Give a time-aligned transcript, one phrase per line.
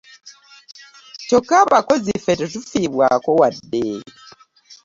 [1.27, 3.83] Kyokka abakozi ffe tetufiibwako wadde.